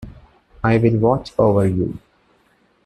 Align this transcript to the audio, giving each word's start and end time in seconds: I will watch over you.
I 0.63 0.79
will 0.79 0.97
watch 0.97 1.31
over 1.37 1.67
you. 1.67 1.99